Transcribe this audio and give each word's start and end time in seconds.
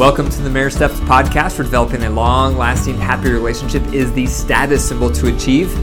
Welcome 0.00 0.30
to 0.30 0.40
the 0.40 0.48
Marriage 0.48 0.72
Steps 0.72 0.98
podcast. 1.00 1.56
For 1.56 1.62
developing 1.62 2.04
a 2.04 2.08
long 2.08 2.56
lasting, 2.56 2.96
happy 2.96 3.30
relationship 3.30 3.82
is 3.92 4.10
the 4.14 4.24
status 4.24 4.88
symbol 4.88 5.10
to 5.10 5.26
achieve. 5.26 5.76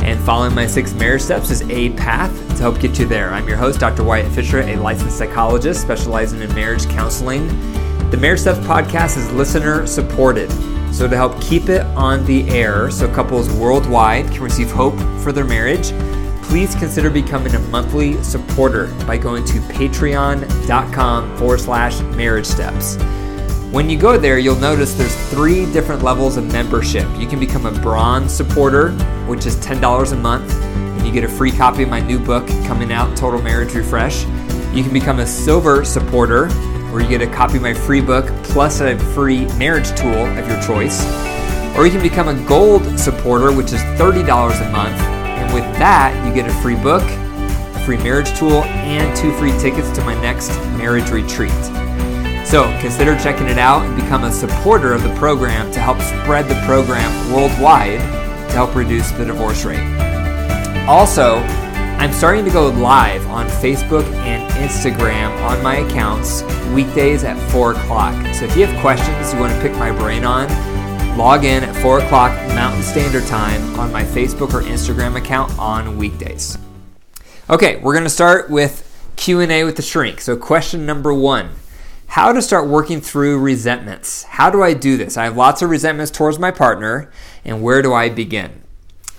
And 0.00 0.20
following 0.20 0.54
my 0.54 0.68
six 0.68 0.94
marriage 0.94 1.22
steps 1.22 1.50
is 1.50 1.62
a 1.62 1.90
path 1.94 2.30
to 2.50 2.62
help 2.62 2.78
get 2.78 3.00
you 3.00 3.04
there. 3.04 3.30
I'm 3.30 3.48
your 3.48 3.56
host, 3.56 3.80
Dr. 3.80 4.04
Wyatt 4.04 4.30
Fisher, 4.32 4.60
a 4.60 4.76
licensed 4.76 5.18
psychologist 5.18 5.82
specializing 5.82 6.40
in 6.40 6.54
marriage 6.54 6.88
counseling. 6.88 7.48
The 8.10 8.16
Marriage 8.16 8.42
Steps 8.42 8.60
podcast 8.60 9.16
is 9.16 9.28
listener 9.32 9.88
supported. 9.88 10.52
So, 10.94 11.08
to 11.08 11.16
help 11.16 11.40
keep 11.40 11.68
it 11.68 11.84
on 11.96 12.24
the 12.26 12.48
air 12.50 12.92
so 12.92 13.12
couples 13.12 13.52
worldwide 13.54 14.30
can 14.30 14.44
receive 14.44 14.70
hope 14.70 14.96
for 15.20 15.32
their 15.32 15.44
marriage, 15.44 15.90
please 16.44 16.76
consider 16.76 17.10
becoming 17.10 17.56
a 17.56 17.60
monthly 17.70 18.22
supporter 18.22 18.86
by 19.04 19.18
going 19.18 19.44
to 19.46 19.58
patreon.com 19.62 21.36
forward 21.38 21.58
slash 21.58 22.00
marriage 22.16 22.46
steps. 22.46 22.98
When 23.74 23.90
you 23.90 23.98
go 23.98 24.16
there, 24.16 24.38
you'll 24.38 24.54
notice 24.54 24.94
there's 24.94 25.16
three 25.30 25.66
different 25.72 26.04
levels 26.04 26.36
of 26.36 26.46
membership. 26.52 27.08
You 27.18 27.26
can 27.26 27.40
become 27.40 27.66
a 27.66 27.72
bronze 27.72 28.32
supporter, 28.32 28.92
which 29.26 29.46
is 29.46 29.56
$10 29.56 30.12
a 30.12 30.14
month, 30.14 30.48
and 30.52 31.04
you 31.04 31.12
get 31.12 31.24
a 31.24 31.28
free 31.28 31.50
copy 31.50 31.82
of 31.82 31.88
my 31.88 31.98
new 31.98 32.20
book 32.20 32.46
coming 32.68 32.92
out, 32.92 33.16
Total 33.16 33.42
Marriage 33.42 33.74
Refresh. 33.74 34.26
You 34.72 34.84
can 34.84 34.92
become 34.92 35.18
a 35.18 35.26
silver 35.26 35.84
supporter, 35.84 36.48
where 36.92 37.02
you 37.02 37.08
get 37.08 37.20
a 37.20 37.26
copy 37.26 37.56
of 37.56 37.62
my 37.62 37.74
free 37.74 38.00
book 38.00 38.26
plus 38.44 38.80
a 38.80 38.96
free 39.12 39.46
marriage 39.56 39.88
tool 39.98 40.24
of 40.24 40.48
your 40.48 40.62
choice. 40.62 41.04
Or 41.76 41.84
you 41.84 41.90
can 41.90 42.00
become 42.00 42.28
a 42.28 42.48
gold 42.48 42.96
supporter, 42.96 43.50
which 43.50 43.72
is 43.72 43.80
$30 43.98 44.22
a 44.22 44.70
month, 44.70 45.00
and 45.00 45.52
with 45.52 45.64
that, 45.80 46.14
you 46.24 46.32
get 46.32 46.48
a 46.48 46.54
free 46.62 46.76
book, 46.76 47.02
a 47.02 47.84
free 47.84 47.96
marriage 47.96 48.32
tool, 48.38 48.62
and 48.62 49.16
two 49.16 49.32
free 49.32 49.50
tickets 49.58 49.90
to 49.96 50.04
my 50.04 50.14
next 50.22 50.50
marriage 50.78 51.10
retreat. 51.10 51.50
So 52.54 52.62
consider 52.78 53.18
checking 53.18 53.48
it 53.48 53.58
out 53.58 53.84
and 53.84 53.96
become 53.96 54.22
a 54.22 54.30
supporter 54.30 54.92
of 54.92 55.02
the 55.02 55.12
program 55.16 55.72
to 55.72 55.80
help 55.80 56.00
spread 56.00 56.48
the 56.48 56.54
program 56.64 57.10
worldwide 57.32 57.98
to 57.98 58.54
help 58.54 58.76
reduce 58.76 59.10
the 59.10 59.24
divorce 59.24 59.64
rate. 59.64 59.82
Also, 60.86 61.38
I'm 61.98 62.12
starting 62.12 62.44
to 62.44 62.52
go 62.52 62.68
live 62.68 63.26
on 63.26 63.48
Facebook 63.48 64.04
and 64.22 64.48
Instagram 64.52 65.36
on 65.50 65.64
my 65.64 65.78
accounts 65.78 66.44
weekdays 66.72 67.24
at 67.24 67.36
4 67.50 67.72
o'clock. 67.72 68.14
So 68.36 68.44
if 68.44 68.56
you 68.56 68.66
have 68.66 68.80
questions 68.80 69.34
you 69.34 69.40
want 69.40 69.52
to 69.52 69.60
pick 69.60 69.72
my 69.72 69.90
brain 69.90 70.24
on, 70.24 70.46
log 71.18 71.42
in 71.42 71.64
at 71.64 71.74
4 71.82 72.02
o'clock 72.02 72.30
Mountain 72.50 72.84
Standard 72.84 73.26
Time 73.26 73.80
on 73.80 73.90
my 73.90 74.04
Facebook 74.04 74.54
or 74.54 74.62
Instagram 74.62 75.16
account 75.16 75.58
on 75.58 75.98
weekdays. 75.98 76.56
Okay, 77.50 77.80
we're 77.80 77.94
going 77.94 78.04
to 78.04 78.08
start 78.08 78.48
with 78.48 78.88
Q&A 79.16 79.64
with 79.64 79.74
the 79.74 79.82
shrink. 79.82 80.20
So 80.20 80.36
question 80.36 80.86
number 80.86 81.12
one 81.12 81.50
how 82.14 82.32
to 82.32 82.40
start 82.40 82.68
working 82.68 83.00
through 83.00 83.40
resentments. 83.40 84.22
How 84.22 84.48
do 84.48 84.62
I 84.62 84.72
do 84.72 84.96
this? 84.96 85.16
I 85.16 85.24
have 85.24 85.36
lots 85.36 85.62
of 85.62 85.70
resentments 85.70 86.12
towards 86.12 86.38
my 86.38 86.52
partner, 86.52 87.10
and 87.44 87.60
where 87.60 87.82
do 87.82 87.92
I 87.92 88.08
begin? 88.08 88.62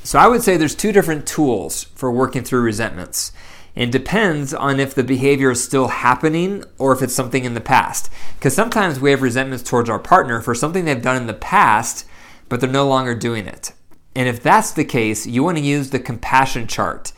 So 0.06 0.18
I 0.18 0.30
would 0.30 0.44
say 0.44 0.56
there's 0.56 0.76
two 0.76 0.94
different 0.94 1.28
tools 1.28 1.84
for 1.96 2.10
working 2.10 2.46
through 2.46 2.62
resentments. 2.62 3.34
It 3.76 3.92
depends 3.92 4.54
on 4.54 4.80
if 4.80 4.96
the 4.96 5.04
behavior 5.04 5.52
is 5.52 5.62
still 5.62 5.90
happening 5.90 6.64
or 6.78 6.94
if 6.94 7.02
it's 7.02 7.14
something 7.14 7.44
in 7.44 7.54
the 7.54 7.60
past. 7.60 8.10
Because 8.36 8.56
sometimes 8.56 9.02
we 9.02 9.12
have 9.12 9.22
resentments 9.22 9.70
towards 9.70 9.90
our 9.90 10.00
partner 10.00 10.40
for 10.40 10.56
something 10.56 10.86
they've 10.86 11.02
done 11.02 11.18
in 11.18 11.28
the 11.28 11.34
past, 11.34 12.06
but 12.48 12.62
they're 12.62 12.70
no 12.70 12.88
longer 12.88 13.14
doing 13.14 13.46
it. 13.46 13.74
And 14.16 14.30
if 14.30 14.42
that's 14.42 14.72
the 14.72 14.86
case, 14.86 15.28
you 15.28 15.44
want 15.44 15.58
to 15.58 15.64
use 15.66 15.90
the 15.90 16.00
compassion 16.00 16.66
chart. 16.66 17.12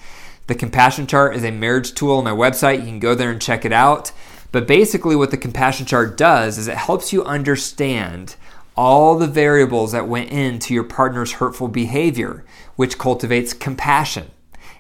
The 0.48 0.56
compassion 0.56 1.06
chart 1.06 1.36
is 1.36 1.44
a 1.44 1.52
marriage 1.52 1.94
tool 1.94 2.18
on 2.18 2.24
my 2.24 2.32
website. 2.32 2.80
You 2.80 2.86
can 2.86 3.00
go 3.00 3.14
there 3.14 3.30
and 3.30 3.40
check 3.40 3.64
it 3.64 3.72
out. 3.72 4.12
But 4.58 4.66
basically, 4.66 5.16
what 5.16 5.30
the 5.30 5.38
compassion 5.38 5.86
chart 5.86 6.18
does 6.18 6.58
is 6.58 6.68
it 6.68 6.78
helps 6.78 7.14
you 7.14 7.24
understand 7.24 8.38
all 8.76 9.16
the 9.16 9.28
variables 9.28 9.92
that 9.92 10.08
went 10.08 10.32
into 10.32 10.74
your 10.74 10.84
partner's 10.84 11.34
hurtful 11.34 11.68
behavior, 11.68 12.44
which 12.76 12.98
cultivates 12.98 13.54
compassion. 13.54 14.32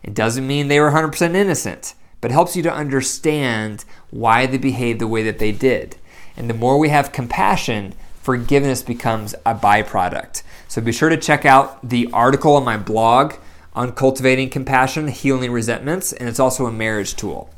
It 0.02 0.16
doesn't 0.16 0.48
mean 0.48 0.68
they 0.68 0.80
were 0.80 0.90
100% 0.90 1.36
innocent, 1.36 1.94
but 2.22 2.32
helps 2.32 2.56
you 2.56 2.64
to 2.64 2.74
understand 2.74 3.86
why 4.10 4.48
they 4.48 4.58
behaved 4.58 5.00
the 5.00 5.08
way 5.08 5.22
that 5.22 5.38
they 5.38 5.52
did. 5.52 5.98
And 6.36 6.50
the 6.50 6.56
more 6.56 6.80
we 6.80 6.90
have 6.90 7.12
compassion, 7.12 7.94
forgiveness 8.24 8.82
becomes 8.82 9.36
a 9.46 9.54
byproduct. 9.54 10.42
So 10.68 10.82
be 10.82 10.92
sure 10.92 11.10
to 11.10 11.18
check 11.18 11.46
out 11.46 11.88
the 11.88 12.10
article 12.12 12.56
on 12.56 12.66
my 12.66 12.78
blog 12.78 13.36
on 13.76 13.92
cultivating 13.92 14.50
compassion, 14.50 15.08
healing 15.10 15.52
resentments, 15.52 16.14
and 16.14 16.28
it's 16.28 16.40
also 16.40 16.66
a 16.66 16.72
marriage 16.72 17.16
tool. 17.16 17.54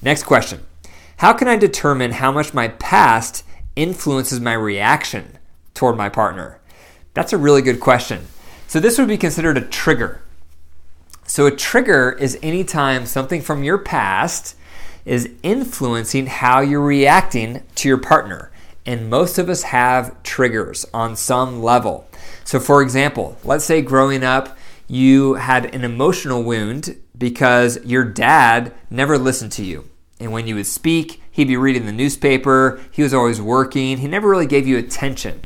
Next 0.00 0.22
question. 0.22 0.60
How 1.18 1.32
can 1.32 1.48
I 1.48 1.56
determine 1.56 2.12
how 2.12 2.32
much 2.32 2.54
my 2.54 2.68
past 2.68 3.44
influences 3.76 4.40
my 4.40 4.54
reaction 4.54 5.38
toward 5.72 5.96
my 5.96 6.08
partner? 6.08 6.60
That's 7.14 7.32
a 7.32 7.38
really 7.38 7.62
good 7.62 7.80
question. 7.80 8.26
So, 8.66 8.80
this 8.80 8.98
would 8.98 9.08
be 9.08 9.18
considered 9.18 9.56
a 9.56 9.60
trigger. 9.60 10.20
So, 11.26 11.46
a 11.46 11.54
trigger 11.54 12.12
is 12.18 12.38
anytime 12.42 13.06
something 13.06 13.40
from 13.40 13.62
your 13.62 13.78
past 13.78 14.56
is 15.04 15.30
influencing 15.42 16.26
how 16.26 16.60
you're 16.60 16.80
reacting 16.80 17.62
to 17.76 17.88
your 17.88 17.98
partner. 17.98 18.50
And 18.86 19.08
most 19.08 19.38
of 19.38 19.48
us 19.48 19.62
have 19.64 20.20
triggers 20.22 20.84
on 20.92 21.16
some 21.16 21.62
level. 21.62 22.08
So, 22.42 22.58
for 22.58 22.82
example, 22.82 23.38
let's 23.44 23.64
say 23.64 23.80
growing 23.80 24.24
up, 24.24 24.58
you 24.88 25.34
had 25.34 25.74
an 25.74 25.84
emotional 25.84 26.42
wound 26.42 26.96
because 27.16 27.82
your 27.84 28.04
dad 28.04 28.72
never 28.90 29.16
listened 29.16 29.52
to 29.52 29.64
you. 29.64 29.88
And 30.20 30.32
when 30.32 30.46
you 30.46 30.54
would 30.54 30.66
speak, 30.66 31.20
he'd 31.30 31.48
be 31.48 31.56
reading 31.56 31.86
the 31.86 31.92
newspaper. 31.92 32.80
He 32.90 33.02
was 33.02 33.12
always 33.12 33.40
working. 33.40 33.98
He 33.98 34.08
never 34.08 34.28
really 34.28 34.46
gave 34.46 34.66
you 34.66 34.78
attention. 34.78 35.42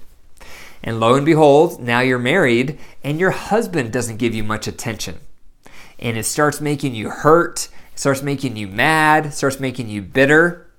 And 0.82 1.00
lo 1.00 1.14
and 1.14 1.26
behold, 1.26 1.80
now 1.80 2.00
you're 2.00 2.18
married 2.18 2.78
and 3.02 3.18
your 3.18 3.30
husband 3.30 3.92
doesn't 3.92 4.18
give 4.18 4.34
you 4.34 4.44
much 4.44 4.66
attention. 4.68 5.18
And 5.98 6.16
it 6.16 6.24
starts 6.24 6.60
making 6.60 6.94
you 6.94 7.10
hurt, 7.10 7.68
starts 7.94 8.22
making 8.22 8.56
you 8.56 8.68
mad, 8.68 9.34
starts 9.34 9.58
making 9.58 9.88
you 9.88 10.02
bitter. 10.02 10.70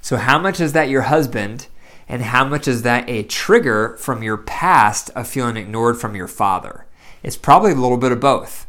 So, 0.00 0.16
how 0.16 0.38
much 0.38 0.60
is 0.60 0.72
that 0.72 0.88
your 0.88 1.02
husband? 1.02 1.66
And 2.08 2.22
how 2.22 2.44
much 2.44 2.68
is 2.68 2.82
that 2.82 3.08
a 3.08 3.24
trigger 3.24 3.96
from 3.98 4.22
your 4.22 4.36
past 4.36 5.10
of 5.10 5.26
feeling 5.26 5.56
ignored 5.56 6.00
from 6.00 6.14
your 6.14 6.28
father? 6.28 6.86
It's 7.22 7.36
probably 7.36 7.72
a 7.72 7.76
little 7.76 7.96
bit 7.96 8.12
of 8.12 8.20
both. 8.20 8.66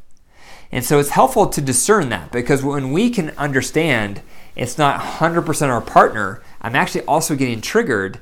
And 0.71 0.83
so 0.83 0.99
it's 0.99 1.09
helpful 1.09 1.47
to 1.47 1.61
discern 1.61 2.09
that 2.09 2.31
because 2.31 2.63
when 2.63 2.91
we 2.91 3.09
can 3.09 3.29
understand 3.37 4.21
it's 4.57 4.77
not 4.77 4.99
100% 4.99 5.69
our 5.69 5.81
partner, 5.81 6.41
I'm 6.61 6.75
actually 6.75 7.05
also 7.05 7.35
getting 7.35 7.61
triggered. 7.61 8.19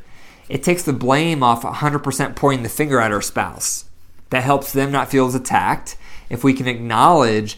It 0.50 0.63
takes 0.63 0.84
the 0.84 0.94
blame 0.94 1.41
off 1.41 1.63
100% 1.63 2.35
pointing 2.35 2.63
the 2.63 2.69
finger 2.69 3.00
at 3.00 3.13
our 3.13 3.22
spouse. 3.22 3.85
That 4.29 4.44
helps 4.44 4.73
them 4.73 4.91
not 4.91 5.09
feel 5.09 5.28
as 5.28 5.34
attacked. 5.34 5.96
If 6.29 6.44
we 6.44 6.53
can 6.53 6.68
acknowledge 6.68 7.57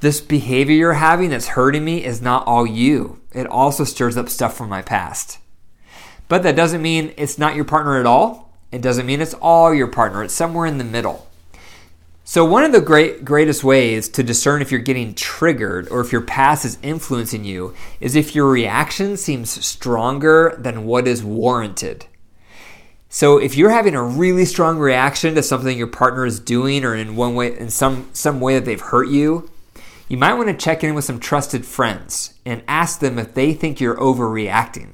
this 0.00 0.20
behavior 0.20 0.74
you're 0.74 0.92
having 0.94 1.30
that's 1.30 1.48
hurting 1.48 1.84
me 1.84 2.04
is 2.04 2.20
not 2.20 2.46
all 2.46 2.66
you, 2.66 3.20
it 3.32 3.46
also 3.46 3.84
stirs 3.84 4.16
up 4.18 4.28
stuff 4.28 4.56
from 4.56 4.68
my 4.68 4.82
past. 4.82 5.38
But 6.28 6.42
that 6.42 6.56
doesn't 6.56 6.82
mean 6.82 7.14
it's 7.16 7.38
not 7.38 7.56
your 7.56 7.64
partner 7.64 7.98
at 7.98 8.06
all. 8.06 8.52
It 8.70 8.82
doesn't 8.82 9.06
mean 9.06 9.20
it's 9.22 9.34
all 9.34 9.72
your 9.72 9.86
partner. 9.86 10.22
It's 10.22 10.34
somewhere 10.34 10.66
in 10.66 10.78
the 10.78 10.84
middle. 10.84 11.28
So, 12.24 12.44
one 12.44 12.62
of 12.62 12.70
the 12.70 12.80
great, 12.80 13.24
greatest 13.24 13.64
ways 13.64 14.08
to 14.10 14.22
discern 14.22 14.62
if 14.62 14.70
you're 14.70 14.80
getting 14.80 15.12
triggered 15.12 15.88
or 15.88 16.00
if 16.00 16.12
your 16.12 16.20
past 16.20 16.64
is 16.64 16.78
influencing 16.80 17.44
you 17.44 17.74
is 17.98 18.14
if 18.14 18.32
your 18.32 18.48
reaction 18.48 19.16
seems 19.16 19.50
stronger 19.64 20.54
than 20.56 20.84
what 20.84 21.08
is 21.08 21.24
warranted. 21.24 22.06
So, 23.08 23.38
if 23.38 23.56
you're 23.56 23.70
having 23.70 23.96
a 23.96 24.04
really 24.04 24.44
strong 24.44 24.78
reaction 24.78 25.34
to 25.34 25.42
something 25.42 25.76
your 25.76 25.88
partner 25.88 26.24
is 26.24 26.38
doing 26.38 26.84
or 26.84 26.94
in 26.94 27.16
one 27.16 27.34
way, 27.34 27.58
in 27.58 27.70
some, 27.70 28.08
some 28.12 28.40
way 28.40 28.54
that 28.54 28.64
they've 28.66 28.80
hurt 28.80 29.08
you, 29.08 29.50
you 30.06 30.16
might 30.16 30.34
want 30.34 30.48
to 30.48 30.54
check 30.54 30.84
in 30.84 30.94
with 30.94 31.04
some 31.04 31.18
trusted 31.18 31.66
friends 31.66 32.34
and 32.46 32.62
ask 32.68 33.00
them 33.00 33.18
if 33.18 33.34
they 33.34 33.52
think 33.52 33.80
you're 33.80 33.96
overreacting. 33.96 34.92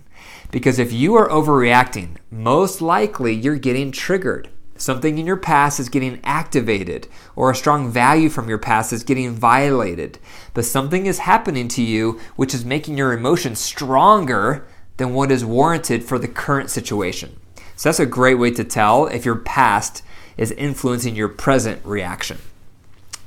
Because 0.51 0.79
if 0.79 0.95
you 0.95 1.15
are 1.17 1.29
overreacting, 1.29 2.17
most 2.31 2.81
likely 2.81 3.35
you're 3.35 3.57
getting 3.57 3.93
triggered. 3.93 4.49
Something 4.79 5.19
in 5.19 5.27
your 5.27 5.37
past 5.37 5.81
is 5.81 5.89
getting 5.89 6.21
activated, 6.23 7.09
or 7.35 7.51
a 7.51 7.55
strong 7.57 7.91
value 7.91 8.29
from 8.29 8.49
your 8.49 8.59
past 8.59 8.93
is 8.93 9.03
getting 9.03 9.33
violated. 9.33 10.21
But 10.55 10.65
something 10.65 11.07
is 11.07 11.19
happening 11.19 11.67
to 11.69 11.83
you 11.83 12.21
which 12.37 12.55
is 12.55 12.65
making 12.65 12.97
your 12.97 13.13
emotions 13.13 13.59
stronger 13.59 14.67
than 14.97 15.15
what 15.15 15.33
is 15.33 15.45
warranted 15.45 16.05
for 16.05 16.17
the 16.17 16.29
current 16.29 16.71
situation. 16.71 17.37
So 17.75 17.89
that's 17.89 17.99
a 17.99 18.07
great 18.07 18.37
way 18.37 18.53
to 18.53 18.63
tell 18.63 19.09
if 19.09 19.25
your 19.25 19.37
past 19.37 20.05
is 20.37 20.53
influencing 20.53 21.17
your 21.17 21.29
present 21.29 21.85
reaction. 21.85 22.39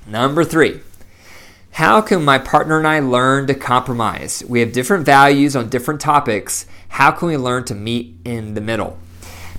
Number 0.08 0.46
three, 0.46 0.80
how 1.72 2.00
can 2.00 2.24
my 2.24 2.38
partner 2.38 2.78
and 2.78 2.88
I 2.88 3.00
learn 3.00 3.48
to 3.48 3.54
compromise? 3.54 4.42
We 4.48 4.62
have 4.62 4.72
different 4.72 5.06
values 5.06 5.56
on 5.56 5.70
different 5.70 6.00
topics. 6.00 6.66
How 6.88 7.12
can 7.12 7.28
we 7.28 7.36
learn 7.36 7.66
to 7.66 7.76
meet 7.76 8.16
in 8.24 8.54
the 8.54 8.62
middle? 8.62 8.98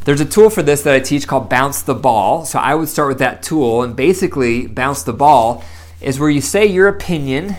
There's 0.04 0.20
a 0.20 0.26
tool 0.26 0.50
for 0.50 0.62
this 0.62 0.82
that 0.82 0.94
I 0.94 1.00
teach 1.00 1.28
called 1.28 1.48
Bounce 1.48 1.82
the 1.82 1.94
Ball. 1.94 2.44
So 2.44 2.58
I 2.58 2.74
would 2.74 2.88
start 2.88 3.08
with 3.08 3.18
that 3.18 3.42
tool, 3.42 3.82
and 3.82 3.94
basically, 3.94 4.66
Bounce 4.66 5.02
the 5.04 5.12
Ball 5.12 5.62
is 6.00 6.18
where 6.18 6.30
you 6.30 6.40
say 6.40 6.66
your 6.66 6.88
opinion 6.88 7.56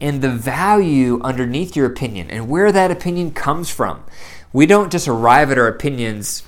and 0.00 0.20
the 0.20 0.30
value 0.30 1.20
underneath 1.22 1.74
your 1.74 1.86
opinion 1.86 2.30
and 2.30 2.48
where 2.48 2.72
that 2.72 2.90
opinion 2.90 3.30
comes 3.30 3.70
from. 3.70 4.04
We 4.52 4.66
don't 4.66 4.92
just 4.92 5.08
arrive 5.08 5.50
at 5.50 5.58
our 5.58 5.68
opinions 5.68 6.42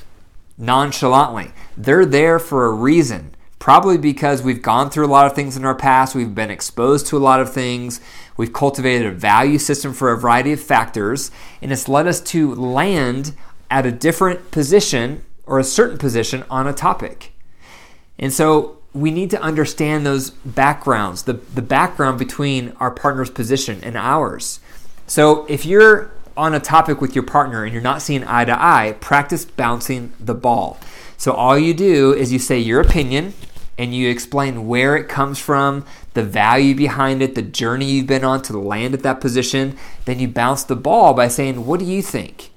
nonchalantly. 0.59 1.53
They're 1.77 2.05
there 2.05 2.39
for 2.39 2.67
a 2.67 2.73
reason. 2.73 3.35
Probably 3.59 3.97
because 3.97 4.43
we've 4.43 4.61
gone 4.61 4.91
through 4.91 5.07
a 5.07 5.09
lot 5.09 5.25
of 5.25 5.35
things 5.35 5.57
in 5.57 5.65
our 5.65 5.75
past, 5.75 6.15
we've 6.15 6.35
been 6.35 6.51
exposed 6.51 7.07
to 7.07 7.17
a 7.17 7.19
lot 7.19 7.41
of 7.41 7.51
things, 7.51 7.99
we've 8.37 8.53
cultivated 8.53 9.07
a 9.07 9.13
value 9.13 9.57
system 9.57 9.95
for 9.95 10.13
a 10.13 10.19
variety 10.19 10.53
of 10.53 10.61
factors, 10.61 11.31
and 11.63 11.73
it's 11.73 11.89
led 11.89 12.07
us 12.07 12.21
to 12.21 12.55
land 12.55 13.35
at 13.75 13.85
a 13.85 13.91
different 13.91 14.53
position 14.53 15.21
or 15.47 15.59
a 15.59 15.65
certain 15.65 15.99
position 15.99 16.45
on 16.49 16.69
a 16.69 16.73
topic. 16.73 17.33
And 18.21 18.33
so 18.33 18.79
we 18.93 19.11
need 19.11 19.31
to 19.31 19.43
understand 19.43 20.07
those 20.07 20.31
backgrounds, 20.31 21.25
the, 21.25 21.33
the 21.33 21.61
background 21.61 22.17
between 22.17 22.71
our 22.79 22.93
partner's 22.93 23.31
position 23.31 23.81
and 23.83 23.97
ours. 23.97 24.61
So 25.09 25.45
if 25.47 25.67
you're 25.67 26.13
on 26.37 26.55
a 26.55 26.61
topic 26.61 27.01
with 27.01 27.17
your 27.17 27.25
partner 27.25 27.65
and 27.65 27.73
you're 27.73 27.83
not 27.83 28.01
seeing 28.01 28.23
eye 28.23 28.45
to 28.45 28.57
eye, 28.57 28.97
practice 29.01 29.45
bouncing 29.45 30.13
the 30.21 30.35
ball. 30.35 30.79
So 31.17 31.33
all 31.33 31.59
you 31.59 31.75
do 31.75 32.15
is 32.15 32.33
you 32.33 32.39
say 32.39 32.61
your 32.61 32.81
opinion 32.81 33.35
and 33.77 33.93
you 33.93 34.09
explain 34.09 34.69
where 34.69 34.97
it 34.97 35.09
comes 35.09 35.41
from, 35.41 35.85
the 36.13 36.23
value 36.23 36.77
behind 36.77 37.23
it, 37.23 37.35
the 37.35 37.43
journey 37.43 37.87
you've 37.87 38.07
been 38.07 38.23
on 38.23 38.41
to 38.43 38.57
land 38.57 38.95
at 38.95 39.03
that 39.03 39.21
position. 39.21 39.77
Then 40.05 40.21
you 40.21 40.29
bounce 40.29 40.63
the 40.63 40.77
ball 40.77 41.13
by 41.13 41.27
saying, 41.27 41.67
What 41.67 41.81
do 41.81 41.87
you 41.87 42.03
think? 42.03 42.53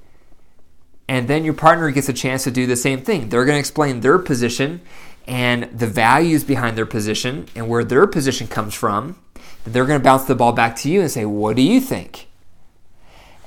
And 1.07 1.27
then 1.27 1.45
your 1.45 1.54
partner 1.54 1.89
gets 1.92 2.09
a 2.09 2.13
chance 2.13 2.44
to 2.44 2.51
do 2.51 2.65
the 2.65 2.75
same 2.75 3.01
thing. 3.01 3.30
They're 3.30 3.45
going 3.45 3.56
to 3.56 3.59
explain 3.59 4.01
their 4.01 4.19
position 4.19 4.81
and 5.25 5.63
the 5.77 5.88
values 5.88 6.44
behind 6.44 6.77
their 6.77 6.86
position 6.86 7.48
and 7.56 7.69
where 7.69 7.83
their 7.83 8.07
position 8.07 8.48
comes 8.48 8.74
from. 8.74 9.18
Then 9.63 9.74
They're 9.74 9.86
going 9.86 10.00
to 10.00 10.04
bounce 10.04 10.25
the 10.25 10.36
ball 10.36 10.54
back 10.54 10.75
to 10.77 10.89
you 10.89 11.01
and 11.01 11.12
say, 11.12 11.25
What 11.25 11.56
do 11.56 11.62
you 11.62 11.80
think? 11.80 12.27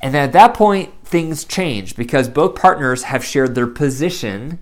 And 0.03 0.15
then 0.15 0.23
at 0.23 0.33
that 0.33 0.55
point, 0.55 0.93
things 1.05 1.45
change 1.45 1.97
because 1.97 2.29
both 2.29 2.55
partners 2.55 3.05
have 3.05 3.25
shared 3.25 3.55
their 3.55 3.67
position 3.67 4.59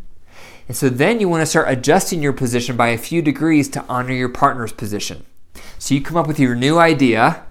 and 0.69 0.77
so 0.77 0.91
then 0.91 1.19
you 1.19 1.29
want 1.29 1.41
to 1.41 1.47
start 1.47 1.71
adjusting 1.71 2.23
your 2.23 2.35
position 2.35 2.77
by 2.77 2.89
a 2.89 2.99
few 2.99 3.23
degrees 3.23 3.71
to 3.71 3.85
honor 3.89 4.13
your 4.13 4.29
partner's 4.29 4.73
position. 4.73 5.25
So 5.79 5.95
you 5.95 6.03
come 6.03 6.19
up 6.19 6.27
with 6.27 6.39
your 6.39 6.55
new 6.55 6.79
idea, 6.79 7.43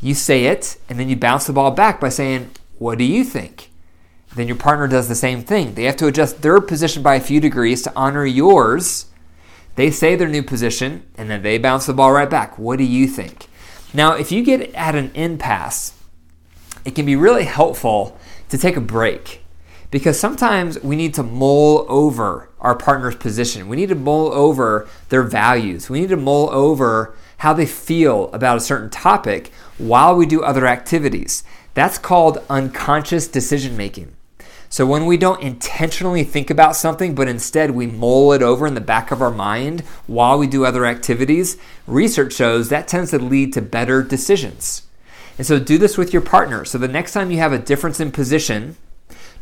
you 0.00 0.14
say 0.14 0.46
it, 0.46 0.78
and 0.88 0.98
then 0.98 1.10
you 1.10 1.16
bounce 1.16 1.46
the 1.46 1.52
ball 1.52 1.70
back 1.70 2.00
by 2.00 2.08
saying, 2.08 2.50
What 2.78 2.96
do 2.96 3.04
you 3.04 3.24
think? 3.24 3.70
Then 4.34 4.48
your 4.48 4.56
partner 4.56 4.88
does 4.88 5.08
the 5.08 5.14
same 5.14 5.42
thing. 5.42 5.74
They 5.74 5.84
have 5.84 5.96
to 5.96 6.06
adjust 6.06 6.42
their 6.42 6.60
position 6.60 7.02
by 7.02 7.16
a 7.16 7.20
few 7.20 7.40
degrees 7.40 7.82
to 7.82 7.92
honor 7.94 8.24
yours. 8.24 9.06
They 9.76 9.90
say 9.90 10.16
their 10.16 10.28
new 10.28 10.42
position, 10.42 11.04
and 11.16 11.30
then 11.30 11.42
they 11.42 11.58
bounce 11.58 11.86
the 11.86 11.94
ball 11.94 12.12
right 12.12 12.28
back. 12.30 12.58
What 12.58 12.78
do 12.78 12.84
you 12.84 13.06
think? 13.06 13.48
Now, 13.94 14.14
if 14.14 14.32
you 14.32 14.42
get 14.42 14.74
at 14.74 14.94
an 14.94 15.10
impasse, 15.14 15.92
it 16.84 16.94
can 16.94 17.04
be 17.04 17.16
really 17.16 17.44
helpful 17.44 18.18
to 18.48 18.58
take 18.58 18.76
a 18.76 18.80
break 18.80 19.42
because 19.90 20.18
sometimes 20.18 20.82
we 20.82 20.96
need 20.96 21.12
to 21.14 21.22
mull 21.22 21.84
over 21.88 22.48
our 22.60 22.74
partner's 22.74 23.16
position. 23.16 23.68
We 23.68 23.76
need 23.76 23.90
to 23.90 23.94
mull 23.94 24.32
over 24.32 24.88
their 25.10 25.22
values. 25.22 25.90
We 25.90 26.00
need 26.00 26.08
to 26.08 26.16
mull 26.16 26.48
over 26.50 27.14
how 27.38 27.52
they 27.52 27.66
feel 27.66 28.32
about 28.32 28.56
a 28.56 28.60
certain 28.60 28.88
topic 28.88 29.52
while 29.76 30.16
we 30.16 30.24
do 30.24 30.42
other 30.42 30.66
activities. 30.66 31.44
That's 31.74 31.98
called 31.98 32.42
unconscious 32.48 33.28
decision 33.28 33.76
making. 33.76 34.16
So 34.72 34.86
when 34.86 35.06
we 35.06 35.16
don't 35.16 35.40
intentionally 35.40 36.24
think 36.24 36.50
about 36.50 36.74
something, 36.74 37.14
but 37.14 37.28
instead 37.28 37.70
we 37.70 37.86
mull 37.86 38.32
it 38.32 38.42
over 38.42 38.66
in 38.66 38.74
the 38.74 38.80
back 38.80 39.12
of 39.12 39.22
our 39.22 39.30
mind 39.30 39.82
while 40.06 40.36
we 40.36 40.48
do 40.48 40.64
other 40.64 40.84
activities, 40.86 41.58
research 41.86 42.32
shows 42.32 42.70
that 42.70 42.88
tends 42.88 43.10
to 43.10 43.18
lead 43.18 43.52
to 43.52 43.62
better 43.62 44.02
decisions. 44.02 44.82
And 45.38 45.46
so 45.46 45.60
do 45.60 45.78
this 45.78 45.96
with 45.96 46.12
your 46.12 46.22
partner. 46.22 46.64
So 46.64 46.78
the 46.78 46.88
next 46.88 47.12
time 47.12 47.30
you 47.30 47.38
have 47.38 47.52
a 47.52 47.58
difference 47.58 48.00
in 48.00 48.10
position, 48.10 48.76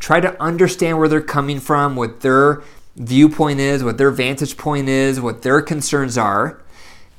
Try 0.00 0.18
to 0.20 0.42
understand 0.42 0.98
where 0.98 1.08
they're 1.08 1.20
coming 1.20 1.60
from, 1.60 1.94
what 1.94 2.22
their 2.22 2.62
viewpoint 2.96 3.60
is, 3.60 3.84
what 3.84 3.98
their 3.98 4.10
vantage 4.10 4.56
point 4.56 4.88
is, 4.88 5.20
what 5.20 5.42
their 5.42 5.60
concerns 5.60 6.16
are, 6.16 6.60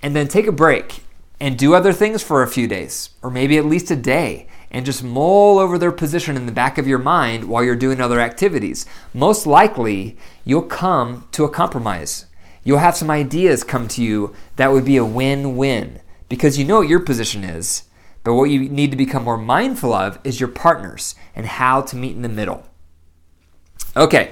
and 0.02 0.16
then 0.16 0.28
take 0.28 0.48
a 0.48 0.52
break 0.52 1.04
and 1.40 1.58
do 1.58 1.76
other 1.76 1.94
things 1.94 2.24
for 2.24 2.42
a 2.42 2.48
few 2.48 2.68
days, 2.68 3.12
or 3.22 3.30
maybe 3.30 3.58
at 3.58 3.66
least 3.66 3.92
a 3.92 3.96
day, 3.96 4.48
and 4.72 4.86
just 4.86 5.04
mull 5.04 5.60
over 5.60 5.78
their 5.78 5.92
position 5.92 6.36
in 6.36 6.46
the 6.46 6.52
back 6.52 6.78
of 6.78 6.88
your 6.88 6.98
mind 6.98 7.46
while 7.46 7.64
you're 7.64 7.76
doing 7.76 8.02
other 8.02 8.20
activities. 8.20 8.86
Most 9.14 9.46
likely, 9.46 10.18
you'll 10.46 10.64
come 10.64 11.28
to 11.34 11.44
a 11.44 11.50
compromise. 11.50 12.26
You'll 12.64 12.80
have 12.80 12.96
some 12.96 13.12
ideas 13.12 13.64
come 13.64 13.88
to 13.90 14.04
you 14.04 14.34
that 14.56 14.72
would 14.72 14.86
be 14.86 14.98
a 14.98 15.06
win 15.06 15.58
win 15.58 16.00
because 16.30 16.58
you 16.58 16.66
know 16.66 16.80
what 16.80 16.88
your 16.88 17.02
position 17.02 17.44
is. 17.44 17.84
But 18.24 18.36
what 18.36 18.46
you 18.46 18.70
need 18.70 18.92
to 18.92 18.98
become 18.98 19.24
more 19.24 19.38
mindful 19.38 19.94
of 19.94 20.20
is 20.24 20.40
your 20.40 20.50
partners 20.50 21.16
and 21.36 21.46
how 21.46 21.82
to 21.82 21.96
meet 21.96 22.16
in 22.16 22.22
the 22.22 22.30
middle. 22.30 22.66
Okay, 23.98 24.32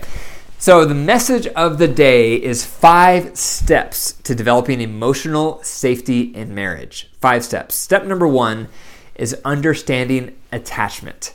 so 0.59 0.85
the 0.85 0.93
message 0.93 1.47
of 1.47 1.79
the 1.79 1.87
day 1.87 2.35
is 2.35 2.65
five 2.65 3.37
steps 3.37 4.13
to 4.23 4.35
developing 4.35 4.79
emotional 4.79 5.61
safety 5.63 6.21
in 6.35 6.53
marriage. 6.53 7.09
Five 7.19 7.43
steps. 7.43 7.75
Step 7.75 8.05
number 8.05 8.27
one 8.27 8.69
is 9.19 9.39
understanding 9.45 10.35
attachment. 10.51 11.33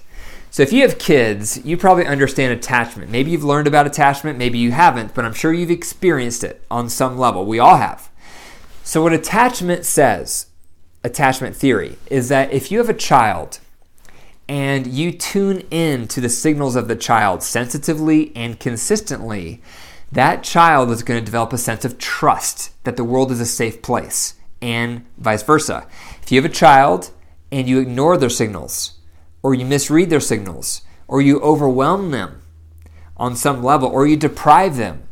So 0.51 0.63
if 0.63 0.73
you 0.73 0.83
have 0.83 0.99
kids, 0.99 1.65
you 1.65 1.77
probably 1.77 2.07
understand 2.07 2.53
attachment. 2.53 3.11
Maybe 3.11 3.33
you've 3.33 3.43
learned 3.45 3.67
about 3.67 3.87
attachment, 3.87 4.39
maybe 4.39 4.59
you 4.59 4.71
haven't, 4.71 5.15
but 5.15 5.25
I'm 5.25 5.35
sure 5.35 5.53
you've 5.53 5.71
experienced 5.71 6.45
it 6.45 6.65
on 6.71 6.89
some 6.89 7.19
level. 7.19 7.45
We 7.45 7.59
all 7.59 7.77
have. 7.77 8.09
So, 8.85 9.03
what 9.03 9.13
attachment 9.13 9.85
says, 9.85 10.47
attachment 11.03 11.57
theory, 11.57 11.97
is 12.07 12.29
that 12.29 12.53
if 12.53 12.71
you 12.71 12.79
have 12.79 12.89
a 12.89 12.95
child 12.95 13.59
and 14.49 14.87
you 14.87 15.11
tune 15.11 15.67
in 15.71 16.07
to 16.09 16.21
the 16.21 16.29
signals 16.29 16.77
of 16.77 16.87
the 16.87 16.95
child 16.95 17.43
sensitively 17.43 18.31
and 18.37 18.61
consistently, 18.61 19.61
that 20.13 20.45
child 20.45 20.91
is 20.91 21.03
going 21.03 21.19
to 21.19 21.25
develop 21.25 21.53
a 21.53 21.59
sense 21.59 21.85
of 21.85 21.99
trust 21.99 22.71
that 22.85 22.97
the 22.97 23.03
world 23.03 23.33
is 23.33 23.41
a 23.41 23.47
safe 23.47 23.83
place, 23.83 24.35
and 24.63 25.05
vice 25.19 25.43
versa. 25.43 25.87
If 26.23 26.31
you 26.31 26.41
have 26.41 26.49
a 26.49 26.55
child 26.55 27.11
and 27.55 27.69
you 27.69 27.79
ignore 27.79 28.17
their 28.17 28.31
signals, 28.31 28.99
or 29.43 29.55
you 29.55 29.65
misread 29.65 30.11
their 30.11 30.21
signals, 30.21 30.83
or 31.07 31.23
you 31.23 31.41
overwhelm 31.41 32.11
them 32.11 32.43
on 33.17 33.37
some 33.37 33.63
level, 33.63 33.89
or 33.89 34.07
you 34.07 34.17
deprive 34.17 34.77
them, 34.77 35.05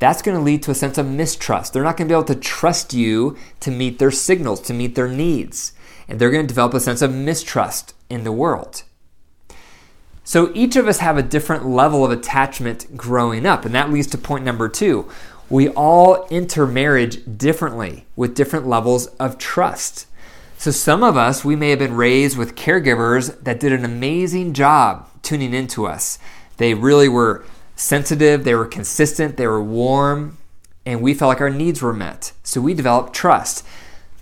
that's 0.00 0.22
going 0.22 0.36
to 0.36 0.42
lead 0.42 0.62
to 0.62 0.70
a 0.70 0.74
sense 0.74 0.98
of 0.98 1.06
mistrust. 1.06 1.72
They're 1.72 1.84
not 1.84 1.96
going 1.96 2.08
to 2.08 2.12
be 2.12 2.16
able 2.16 2.34
to 2.34 2.34
trust 2.34 2.94
you 2.94 3.36
to 3.60 3.70
meet 3.70 3.98
their 3.98 4.10
signals, 4.10 4.60
to 4.62 4.74
meet 4.74 4.94
their 4.94 5.08
needs. 5.08 5.72
And 6.08 6.18
they're 6.18 6.30
going 6.30 6.44
to 6.44 6.48
develop 6.48 6.74
a 6.74 6.80
sense 6.80 7.02
of 7.02 7.14
mistrust 7.14 7.94
in 8.08 8.24
the 8.24 8.32
world. 8.32 8.82
So 10.24 10.50
each 10.54 10.76
of 10.76 10.86
us 10.86 10.98
have 10.98 11.16
a 11.16 11.22
different 11.22 11.66
level 11.66 12.04
of 12.04 12.10
attachment 12.10 12.96
growing 12.96 13.46
up, 13.46 13.64
and 13.64 13.74
that 13.74 13.90
leads 13.90 14.06
to 14.08 14.18
point 14.18 14.44
number 14.44 14.68
two. 14.68 15.08
We 15.50 15.68
all 15.70 16.26
enter 16.30 16.66
marriage 16.66 17.20
differently 17.38 18.06
with 18.14 18.34
different 18.34 18.66
levels 18.66 19.06
of 19.18 19.38
trust. 19.38 20.06
So 20.58 20.72
some 20.72 21.04
of 21.04 21.16
us, 21.16 21.44
we 21.44 21.54
may 21.54 21.70
have 21.70 21.78
been 21.78 21.94
raised 21.94 22.36
with 22.36 22.56
caregivers 22.56 23.40
that 23.44 23.60
did 23.60 23.72
an 23.72 23.84
amazing 23.84 24.54
job 24.54 25.08
tuning 25.22 25.54
into 25.54 25.86
us. 25.86 26.18
They 26.56 26.74
really 26.74 27.08
were 27.08 27.44
sensitive, 27.76 28.42
they 28.42 28.56
were 28.56 28.66
consistent, 28.66 29.36
they 29.36 29.46
were 29.46 29.62
warm, 29.62 30.36
and 30.84 31.00
we 31.00 31.14
felt 31.14 31.28
like 31.28 31.40
our 31.40 31.48
needs 31.48 31.80
were 31.80 31.92
met. 31.92 32.32
So 32.42 32.60
we 32.60 32.74
developed 32.74 33.14
trust. 33.14 33.64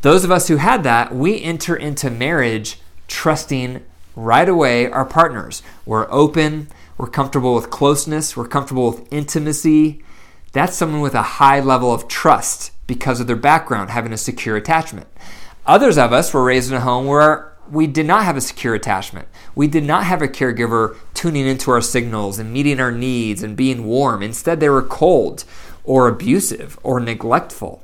Those 0.02 0.24
of 0.24 0.30
us 0.30 0.48
who 0.48 0.56
had 0.56 0.84
that, 0.84 1.14
we 1.14 1.40
enter 1.40 1.74
into 1.74 2.10
marriage 2.10 2.80
trusting 3.08 3.82
right 4.14 4.48
away 4.48 4.90
our 4.90 5.06
partners. 5.06 5.62
We're 5.86 6.06
open, 6.12 6.68
we're 6.98 7.08
comfortable 7.08 7.54
with 7.54 7.70
closeness, 7.70 8.36
we're 8.36 8.46
comfortable 8.46 8.90
with 8.90 9.10
intimacy. 9.10 10.04
That's 10.52 10.76
someone 10.76 11.00
with 11.00 11.14
a 11.14 11.22
high 11.22 11.60
level 11.60 11.94
of 11.94 12.08
trust 12.08 12.72
because 12.86 13.20
of 13.20 13.26
their 13.26 13.36
background, 13.36 13.88
having 13.88 14.12
a 14.12 14.18
secure 14.18 14.58
attachment. 14.58 15.06
Others 15.66 15.98
of 15.98 16.12
us 16.12 16.32
were 16.32 16.44
raised 16.44 16.70
in 16.70 16.76
a 16.76 16.80
home 16.80 17.06
where 17.06 17.52
we 17.68 17.88
did 17.88 18.06
not 18.06 18.24
have 18.24 18.36
a 18.36 18.40
secure 18.40 18.74
attachment. 18.74 19.26
We 19.56 19.66
did 19.66 19.82
not 19.82 20.04
have 20.04 20.22
a 20.22 20.28
caregiver 20.28 20.96
tuning 21.12 21.46
into 21.46 21.72
our 21.72 21.80
signals 21.80 22.38
and 22.38 22.52
meeting 22.52 22.78
our 22.78 22.92
needs 22.92 23.42
and 23.42 23.56
being 23.56 23.84
warm. 23.84 24.22
Instead, 24.22 24.60
they 24.60 24.68
were 24.68 24.82
cold 24.82 25.44
or 25.82 26.06
abusive 26.06 26.78
or 26.84 27.00
neglectful. 27.00 27.82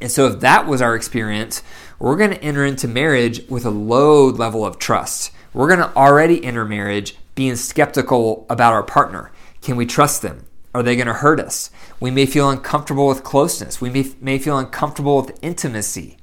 And 0.00 0.12
so, 0.12 0.26
if 0.26 0.40
that 0.40 0.68
was 0.68 0.80
our 0.80 0.94
experience, 0.94 1.62
we're 1.98 2.16
going 2.16 2.30
to 2.30 2.42
enter 2.42 2.64
into 2.64 2.86
marriage 2.86 3.40
with 3.48 3.64
a 3.64 3.70
low 3.70 4.28
level 4.28 4.64
of 4.64 4.78
trust. 4.78 5.32
We're 5.52 5.68
going 5.68 5.80
to 5.80 5.96
already 5.96 6.44
enter 6.44 6.64
marriage 6.64 7.16
being 7.34 7.56
skeptical 7.56 8.46
about 8.48 8.74
our 8.74 8.82
partner. 8.82 9.32
Can 9.60 9.76
we 9.76 9.86
trust 9.86 10.22
them? 10.22 10.46
Are 10.72 10.82
they 10.82 10.94
going 10.94 11.06
to 11.06 11.14
hurt 11.14 11.40
us? 11.40 11.70
We 11.98 12.10
may 12.12 12.26
feel 12.26 12.50
uncomfortable 12.50 13.08
with 13.08 13.24
closeness. 13.24 13.80
We 13.80 13.90
may, 13.90 14.12
may 14.20 14.38
feel 14.38 14.58
uncomfortable 14.58 15.16
with 15.16 15.38
intimacy. 15.42 16.18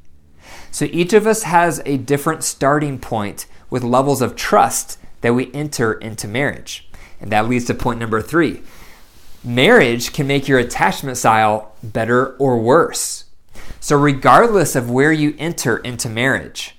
So 0.73 0.85
each 0.85 1.13
of 1.13 1.27
us 1.27 1.43
has 1.43 1.83
a 1.85 1.97
different 1.97 2.43
starting 2.43 2.97
point 2.97 3.45
with 3.69 3.83
levels 3.83 4.23
of 4.23 4.35
trust 4.35 4.97
that 5.21 5.35
we 5.35 5.53
enter 5.53 5.93
into 5.93 6.27
marriage. 6.27 6.89
And 7.21 7.31
that 7.31 7.47
leads 7.47 7.65
to 7.65 7.75
point 7.75 7.99
number 7.99 8.21
three 8.21 8.63
marriage 9.43 10.13
can 10.13 10.25
make 10.25 10.47
your 10.47 10.57
attachment 10.57 11.17
style 11.17 11.75
better 11.83 12.35
or 12.37 12.59
worse. 12.59 13.25
So, 13.79 13.97
regardless 13.97 14.75
of 14.75 14.89
where 14.89 15.11
you 15.11 15.35
enter 15.37 15.77
into 15.77 16.09
marriage, 16.09 16.75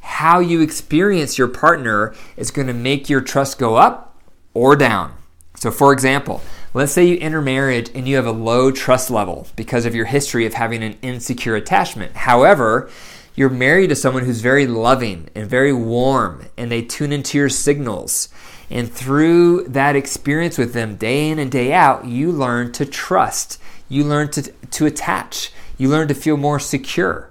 how 0.00 0.38
you 0.38 0.62
experience 0.62 1.36
your 1.36 1.48
partner 1.48 2.14
is 2.38 2.50
going 2.50 2.68
to 2.68 2.72
make 2.72 3.10
your 3.10 3.20
trust 3.20 3.58
go 3.58 3.76
up 3.76 4.18
or 4.54 4.76
down. 4.76 5.12
So, 5.56 5.70
for 5.70 5.92
example, 5.92 6.40
let's 6.72 6.92
say 6.92 7.06
you 7.06 7.18
enter 7.20 7.42
marriage 7.42 7.90
and 7.94 8.08
you 8.08 8.16
have 8.16 8.26
a 8.26 8.32
low 8.32 8.70
trust 8.70 9.10
level 9.10 9.46
because 9.56 9.84
of 9.84 9.94
your 9.94 10.06
history 10.06 10.46
of 10.46 10.54
having 10.54 10.82
an 10.82 10.96
insecure 11.02 11.54
attachment. 11.56 12.16
However, 12.16 12.88
you're 13.36 13.50
married 13.50 13.88
to 13.90 13.94
someone 13.94 14.24
who's 14.24 14.40
very 14.40 14.66
loving 14.66 15.28
and 15.34 15.48
very 15.48 15.72
warm, 15.72 16.46
and 16.56 16.72
they 16.72 16.80
tune 16.80 17.12
into 17.12 17.36
your 17.36 17.50
signals. 17.50 18.30
And 18.70 18.90
through 18.90 19.64
that 19.68 19.94
experience 19.94 20.56
with 20.56 20.72
them 20.72 20.96
day 20.96 21.28
in 21.28 21.38
and 21.38 21.52
day 21.52 21.72
out, 21.72 22.06
you 22.06 22.32
learn 22.32 22.72
to 22.72 22.86
trust. 22.86 23.60
You 23.90 24.04
learn 24.04 24.30
to, 24.30 24.42
to 24.42 24.86
attach. 24.86 25.52
You 25.76 25.88
learn 25.90 26.08
to 26.08 26.14
feel 26.14 26.38
more 26.38 26.58
secure. 26.58 27.30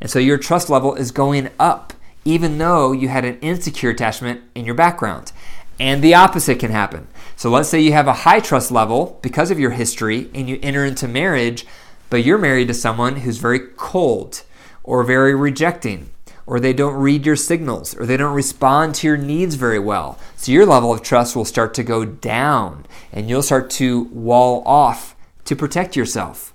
And 0.00 0.10
so 0.10 0.18
your 0.18 0.38
trust 0.38 0.70
level 0.70 0.94
is 0.94 1.10
going 1.10 1.50
up, 1.60 1.92
even 2.24 2.56
though 2.56 2.92
you 2.92 3.08
had 3.08 3.26
an 3.26 3.38
insecure 3.40 3.90
attachment 3.90 4.40
in 4.54 4.64
your 4.64 4.74
background. 4.74 5.32
And 5.78 6.02
the 6.02 6.14
opposite 6.14 6.58
can 6.58 6.70
happen. 6.70 7.06
So 7.36 7.50
let's 7.50 7.68
say 7.68 7.80
you 7.80 7.92
have 7.92 8.08
a 8.08 8.12
high 8.12 8.40
trust 8.40 8.70
level 8.72 9.18
because 9.22 9.50
of 9.50 9.60
your 9.60 9.70
history 9.70 10.30
and 10.34 10.48
you 10.48 10.58
enter 10.62 10.84
into 10.84 11.06
marriage, 11.06 11.66
but 12.10 12.24
you're 12.24 12.38
married 12.38 12.68
to 12.68 12.74
someone 12.74 13.16
who's 13.16 13.36
very 13.36 13.60
cold 13.76 14.42
or 14.88 15.04
very 15.04 15.34
rejecting, 15.34 16.08
or 16.46 16.58
they 16.58 16.72
don't 16.72 16.94
read 16.94 17.26
your 17.26 17.36
signals, 17.36 17.94
or 17.94 18.06
they 18.06 18.16
don't 18.16 18.34
respond 18.34 18.94
to 18.94 19.06
your 19.06 19.18
needs 19.18 19.54
very 19.54 19.78
well. 19.78 20.18
So 20.38 20.50
your 20.50 20.64
level 20.64 20.94
of 20.94 21.02
trust 21.02 21.36
will 21.36 21.44
start 21.44 21.74
to 21.74 21.84
go 21.84 22.06
down, 22.06 22.86
and 23.12 23.28
you'll 23.28 23.42
start 23.42 23.68
to 23.72 24.04
wall 24.04 24.62
off 24.64 25.14
to 25.44 25.54
protect 25.54 25.94
yourself. 25.94 26.54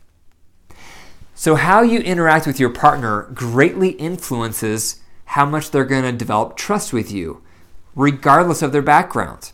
So, 1.35 1.53
how 1.53 1.83
you 1.83 1.99
interact 1.99 2.47
with 2.47 2.59
your 2.59 2.71
partner 2.71 3.29
greatly 3.35 3.89
influences 3.91 4.99
how 5.25 5.45
much 5.45 5.69
they're 5.69 5.85
going 5.85 6.03
to 6.03 6.11
develop 6.11 6.57
trust 6.57 6.91
with 6.91 7.11
you, 7.11 7.43
regardless 7.95 8.63
of 8.63 8.71
their 8.71 8.81
background. 8.81 9.51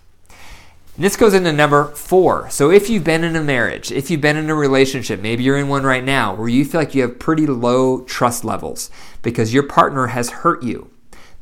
And 0.99 1.05
this 1.05 1.15
goes 1.15 1.33
into 1.33 1.53
number 1.53 1.85
four. 1.85 2.49
So, 2.49 2.71
if 2.71 2.89
you've 2.89 3.05
been 3.05 3.23
in 3.23 3.37
a 3.37 3.41
marriage, 3.41 3.89
if 3.89 4.11
you've 4.11 4.19
been 4.19 4.35
in 4.35 4.49
a 4.49 4.53
relationship, 4.53 5.21
maybe 5.21 5.43
you're 5.45 5.57
in 5.57 5.69
one 5.69 5.83
right 5.83 6.03
now 6.03 6.35
where 6.35 6.49
you 6.49 6.65
feel 6.65 6.81
like 6.81 6.93
you 6.93 7.03
have 7.03 7.19
pretty 7.19 7.47
low 7.47 8.01
trust 8.01 8.43
levels 8.43 8.91
because 9.21 9.53
your 9.53 9.63
partner 9.63 10.07
has 10.07 10.29
hurt 10.29 10.61
you, 10.61 10.91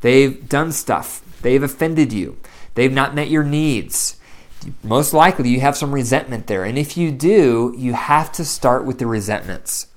they've 0.02 0.48
done 0.48 0.72
stuff, 0.72 1.24
they've 1.42 1.64
offended 1.64 2.14
you, 2.14 2.38
they've 2.76 2.94
not 2.94 3.16
met 3.16 3.32
your 3.32 3.44
needs. 3.44 4.18
Most 4.84 5.12
likely, 5.12 5.50
you 5.50 5.60
have 5.62 5.76
some 5.76 5.92
resentment 5.92 6.46
there. 6.46 6.64
And 6.64 6.78
if 6.78 6.96
you 6.96 7.12
do, 7.12 7.74
you 7.76 7.94
have 7.94 8.32
to 8.34 8.46
start 8.46 8.86
with 8.86 9.00
the 9.00 9.08
resentments. 9.08 9.88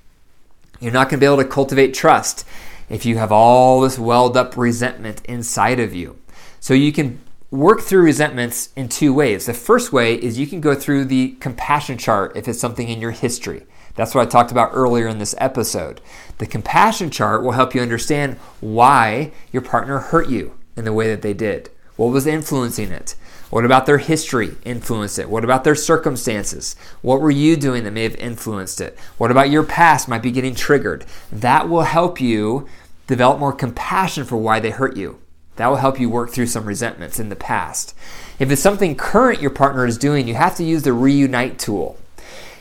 You're 0.80 0.90
not 0.90 1.10
going 1.10 1.20
to 1.20 1.26
be 1.26 1.30
able 1.30 1.42
to 1.42 1.44
cultivate 1.44 1.92
trust 1.92 2.46
if 2.88 3.04
you 3.04 3.18
have 3.18 3.30
all 3.30 3.82
this 3.82 3.98
welled 3.98 4.38
up 4.38 4.56
resentment 4.56 5.22
inside 5.26 5.80
of 5.80 5.94
you. 5.94 6.18
So, 6.60 6.72
you 6.72 6.92
can 6.92 7.20
work 7.50 7.80
through 7.80 8.04
resentments 8.04 8.70
in 8.76 8.88
two 8.88 9.12
ways. 9.12 9.46
The 9.46 9.54
first 9.54 9.92
way 9.92 10.14
is 10.14 10.38
you 10.38 10.46
can 10.46 10.60
go 10.60 10.74
through 10.74 11.06
the 11.06 11.32
compassion 11.40 11.98
chart 11.98 12.36
if 12.36 12.46
it's 12.46 12.60
something 12.60 12.88
in 12.88 13.00
your 13.00 13.10
history. 13.10 13.66
That's 13.96 14.14
what 14.14 14.26
I 14.26 14.30
talked 14.30 14.52
about 14.52 14.70
earlier 14.72 15.08
in 15.08 15.18
this 15.18 15.34
episode. 15.38 16.00
The 16.38 16.46
compassion 16.46 17.10
chart 17.10 17.42
will 17.42 17.52
help 17.52 17.74
you 17.74 17.80
understand 17.80 18.36
why 18.60 19.32
your 19.50 19.62
partner 19.62 19.98
hurt 19.98 20.28
you 20.28 20.56
in 20.76 20.84
the 20.84 20.92
way 20.92 21.08
that 21.08 21.22
they 21.22 21.34
did. 21.34 21.70
What 21.96 22.12
was 22.12 22.26
influencing 22.26 22.92
it? 22.92 23.16
What 23.50 23.64
about 23.64 23.84
their 23.84 23.98
history 23.98 24.54
influenced 24.64 25.18
it? 25.18 25.28
What 25.28 25.42
about 25.42 25.64
their 25.64 25.74
circumstances? 25.74 26.76
What 27.02 27.20
were 27.20 27.32
you 27.32 27.56
doing 27.56 27.82
that 27.82 27.90
may 27.90 28.04
have 28.04 28.14
influenced 28.14 28.80
it? 28.80 28.96
What 29.18 29.32
about 29.32 29.50
your 29.50 29.64
past 29.64 30.08
might 30.08 30.22
be 30.22 30.30
getting 30.30 30.54
triggered? 30.54 31.04
That 31.32 31.68
will 31.68 31.82
help 31.82 32.20
you 32.20 32.68
develop 33.08 33.40
more 33.40 33.52
compassion 33.52 34.24
for 34.24 34.36
why 34.36 34.60
they 34.60 34.70
hurt 34.70 34.96
you. 34.96 35.18
That 35.60 35.68
will 35.68 35.76
help 35.76 36.00
you 36.00 36.08
work 36.08 36.30
through 36.30 36.46
some 36.46 36.64
resentments 36.64 37.20
in 37.20 37.28
the 37.28 37.36
past. 37.36 37.94
If 38.38 38.50
it's 38.50 38.62
something 38.62 38.96
current 38.96 39.42
your 39.42 39.50
partner 39.50 39.84
is 39.84 39.98
doing, 39.98 40.26
you 40.26 40.32
have 40.32 40.56
to 40.56 40.64
use 40.64 40.84
the 40.84 40.94
reunite 40.94 41.58
tool. 41.58 41.98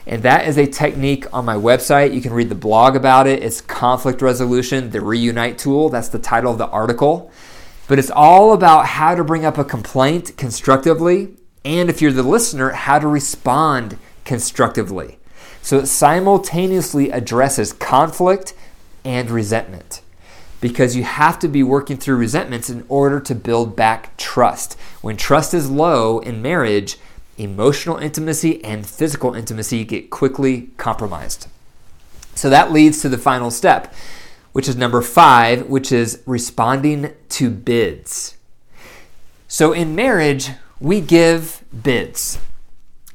And 0.05 0.21
that 0.23 0.49
is 0.49 0.57
a 0.57 0.65
technique 0.65 1.25
on 1.31 1.45
my 1.45 1.55
website. 1.55 2.13
You 2.13 2.19
can 2.19 2.33
read 2.33 2.49
the 2.49 2.55
blog 2.55 2.97
about 2.97 3.25
it. 3.25 3.41
It's 3.41 3.61
conflict 3.61 4.21
resolution, 4.21 4.89
the 4.89 4.99
reunite 4.99 5.57
tool. 5.57 5.87
That's 5.87 6.09
the 6.09 6.19
title 6.19 6.51
of 6.51 6.57
the 6.57 6.67
article. 6.67 7.31
But 7.87 7.99
it's 7.99 8.11
all 8.11 8.51
about 8.51 8.85
how 8.85 9.15
to 9.15 9.23
bring 9.23 9.45
up 9.45 9.57
a 9.57 9.63
complaint 9.63 10.35
constructively, 10.35 11.35
and 11.63 11.89
if 11.89 12.01
you're 12.01 12.11
the 12.11 12.21
listener, 12.21 12.71
how 12.71 12.99
to 12.99 13.07
respond 13.07 13.97
constructively. 14.25 15.19
So 15.61 15.79
it 15.79 15.85
simultaneously 15.85 17.11
addresses 17.11 17.71
conflict 17.71 18.53
and 19.05 19.31
resentment 19.31 20.01
because 20.61 20.95
you 20.95 21.03
have 21.03 21.39
to 21.39 21.47
be 21.47 21.63
working 21.63 21.97
through 21.97 22.17
resentments 22.17 22.69
in 22.69 22.85
order 22.89 23.19
to 23.19 23.35
build 23.35 23.75
back 23.75 24.15
trust. 24.17 24.73
When 25.01 25.17
trust 25.17 25.53
is 25.53 25.69
low 25.69 26.19
in 26.19 26.41
marriage, 26.41 26.97
emotional 27.37 27.97
intimacy 27.97 28.63
and 28.63 28.85
physical 28.85 29.33
intimacy 29.33 29.85
get 29.85 30.09
quickly 30.09 30.69
compromised. 30.77 31.47
So 32.35 32.49
that 32.49 32.71
leads 32.71 33.01
to 33.01 33.09
the 33.09 33.17
final 33.17 33.51
step, 33.51 33.93
which 34.51 34.67
is 34.67 34.75
number 34.75 35.01
five, 35.01 35.67
which 35.67 35.91
is 35.91 36.21
responding 36.25 37.13
to 37.29 37.49
bids. 37.49 38.37
So 39.47 39.73
in 39.73 39.95
marriage, 39.95 40.51
we 40.79 41.01
give 41.01 41.63
bids, 41.83 42.39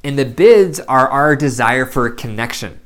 and 0.03 0.19
the 0.19 0.25
bids 0.25 0.79
are 0.81 1.07
our 1.07 1.35
desire 1.35 1.85
for 1.85 2.05
a 2.05 2.15
connection. 2.15 2.79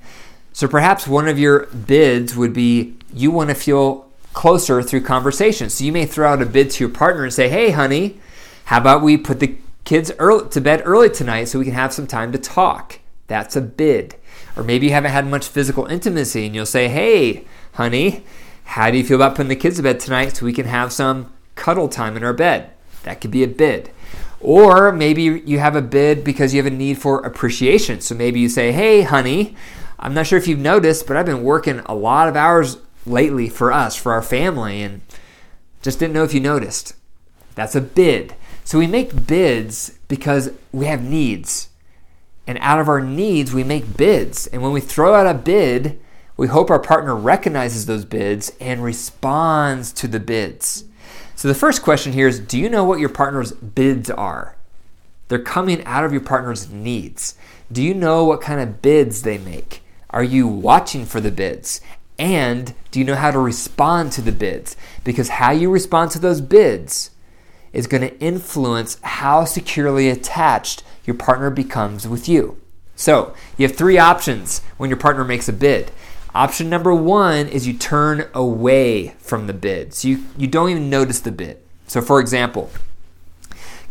So 0.53 0.67
perhaps 0.67 1.07
one 1.07 1.27
of 1.27 1.39
your 1.39 1.65
bids 1.65 2.35
would 2.35 2.53
be 2.53 2.95
you 3.13 3.31
want 3.31 3.49
to 3.49 3.55
feel 3.55 4.08
closer 4.39 4.81
through 4.81 5.01
conversation. 5.01 5.69
So 5.69 5.83
you 5.83 5.91
may 5.91 6.05
throw 6.05 6.31
out 6.31 6.41
a 6.41 6.45
bid 6.45 6.71
to 6.71 6.85
your 6.85 6.93
partner 6.93 7.25
and 7.25 7.33
say, 7.33 7.49
"Hey, 7.49 7.71
honey, 7.71 8.21
how 8.63 8.77
about 8.77 9.01
we 9.01 9.17
put 9.17 9.41
the 9.41 9.55
kids 9.83 10.13
early, 10.17 10.47
to 10.51 10.61
bed 10.61 10.81
early 10.85 11.09
tonight 11.09 11.49
so 11.49 11.59
we 11.59 11.65
can 11.65 11.73
have 11.73 11.91
some 11.91 12.07
time 12.07 12.31
to 12.31 12.37
talk?" 12.37 12.99
That's 13.27 13.57
a 13.57 13.61
bid. 13.61 14.15
Or 14.55 14.63
maybe 14.63 14.85
you 14.85 14.93
haven't 14.93 15.11
had 15.11 15.27
much 15.27 15.45
physical 15.45 15.87
intimacy 15.87 16.45
and 16.45 16.55
you'll 16.55 16.65
say, 16.65 16.87
"Hey, 16.87 17.43
honey, 17.73 18.23
how 18.63 18.89
do 18.89 18.97
you 18.97 19.03
feel 19.03 19.17
about 19.17 19.35
putting 19.35 19.49
the 19.49 19.57
kids 19.57 19.75
to 19.75 19.83
bed 19.83 19.99
tonight 19.99 20.37
so 20.37 20.45
we 20.45 20.53
can 20.53 20.67
have 20.67 20.93
some 20.93 21.25
cuddle 21.55 21.89
time 21.89 22.15
in 22.15 22.23
our 22.23 22.31
bed?" 22.31 22.69
That 23.03 23.19
could 23.19 23.31
be 23.31 23.43
a 23.43 23.47
bid. 23.47 23.89
Or 24.39 24.93
maybe 24.93 25.43
you 25.45 25.59
have 25.59 25.75
a 25.75 25.81
bid 25.81 26.23
because 26.23 26.53
you 26.53 26.63
have 26.63 26.73
a 26.73 26.77
need 26.83 26.97
for 26.97 27.19
appreciation. 27.25 27.99
So 27.99 28.15
maybe 28.15 28.39
you 28.39 28.47
say, 28.47 28.71
"Hey, 28.71 29.01
honey, 29.01 29.57
I'm 29.99 30.13
not 30.13 30.27
sure 30.27 30.39
if 30.39 30.47
you've 30.47 30.59
noticed, 30.73 31.07
but 31.07 31.17
I've 31.17 31.25
been 31.25 31.43
working 31.43 31.81
a 31.87 31.93
lot 31.93 32.29
of 32.29 32.37
hours 32.37 32.77
lately 33.05 33.49
for 33.49 33.71
us, 33.71 33.95
for 33.95 34.13
our 34.13 34.21
family, 34.21 34.81
and 34.81 35.01
just 35.81 35.99
didn't 35.99 36.13
know 36.13 36.23
if 36.23 36.33
you 36.33 36.39
noticed. 36.39 36.93
That's 37.55 37.75
a 37.75 37.81
bid. 37.81 38.35
So 38.63 38.79
we 38.79 38.87
make 38.87 39.27
bids 39.27 39.97
because 40.07 40.51
we 40.71 40.85
have 40.85 41.03
needs. 41.03 41.69
And 42.45 42.57
out 42.61 42.79
of 42.79 42.89
our 42.89 43.01
needs, 43.01 43.53
we 43.53 43.63
make 43.63 43.97
bids. 43.97 44.47
And 44.47 44.61
when 44.61 44.71
we 44.71 44.81
throw 44.81 45.13
out 45.13 45.27
a 45.27 45.33
bid, 45.33 45.99
we 46.37 46.47
hope 46.47 46.69
our 46.69 46.79
partner 46.79 47.15
recognizes 47.15 47.85
those 47.85 48.05
bids 48.05 48.51
and 48.59 48.83
responds 48.83 49.91
to 49.93 50.07
the 50.07 50.19
bids. 50.19 50.85
So 51.35 51.47
the 51.47 51.53
first 51.53 51.81
question 51.81 52.13
here 52.13 52.27
is 52.27 52.39
Do 52.39 52.57
you 52.57 52.69
know 52.69 52.83
what 52.83 52.99
your 52.99 53.09
partner's 53.09 53.51
bids 53.51 54.09
are? 54.09 54.55
They're 55.27 55.39
coming 55.39 55.83
out 55.85 56.05
of 56.05 56.11
your 56.11 56.21
partner's 56.21 56.69
needs. 56.69 57.35
Do 57.71 57.83
you 57.83 57.93
know 57.93 58.23
what 58.25 58.41
kind 58.41 58.59
of 58.59 58.81
bids 58.81 59.21
they 59.21 59.37
make? 59.37 59.83
Are 60.09 60.23
you 60.23 60.47
watching 60.47 61.05
for 61.05 61.21
the 61.21 61.31
bids? 61.31 61.81
And 62.19 62.73
do 62.91 62.99
you 62.99 63.05
know 63.05 63.15
how 63.15 63.31
to 63.31 63.39
respond 63.39 64.11
to 64.11 64.21
the 64.21 64.33
bids? 64.33 64.75
Because 65.05 65.29
how 65.29 65.51
you 65.51 65.71
respond 65.71 66.11
to 66.11 66.19
those 66.19 66.41
bids 66.41 67.11
is 67.71 67.87
going 67.87 68.01
to 68.01 68.19
influence 68.19 68.99
how 69.01 69.45
securely 69.45 70.09
attached 70.09 70.83
your 71.05 71.15
partner 71.15 71.49
becomes 71.49 72.07
with 72.07 72.27
you. 72.27 72.61
So, 72.95 73.33
you 73.57 73.65
have 73.65 73.77
three 73.77 73.97
options 73.97 74.59
when 74.75 74.89
your 74.89 74.99
partner 74.99 75.23
makes 75.23 75.47
a 75.47 75.53
bid. 75.53 75.91
Option 76.35 76.69
number 76.69 76.93
one 76.93 77.47
is 77.47 77.65
you 77.65 77.73
turn 77.73 78.27
away 78.33 79.15
from 79.19 79.47
the 79.47 79.53
bid. 79.53 79.93
So, 79.93 80.09
you, 80.09 80.25
you 80.37 80.47
don't 80.47 80.69
even 80.69 80.89
notice 80.89 81.21
the 81.21 81.31
bid. 81.31 81.59
So, 81.87 82.01
for 82.01 82.19
example, 82.19 82.69